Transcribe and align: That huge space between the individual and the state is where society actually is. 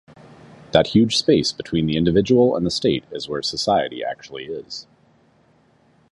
That 0.71 0.87
huge 0.95 1.15
space 1.15 1.51
between 1.51 1.85
the 1.85 1.95
individual 1.95 2.55
and 2.57 2.65
the 2.65 2.71
state 2.71 3.03
is 3.11 3.29
where 3.29 3.43
society 3.43 4.03
actually 4.03 4.45
is. 4.45 4.87